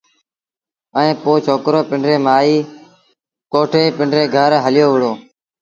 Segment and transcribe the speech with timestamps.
[0.97, 2.67] ائيٚݩ پو ڇوڪرو پنڊريٚ مآئيٚ
[3.51, 5.11] ڪوٺي پنڊري گھر هليو وهُڙو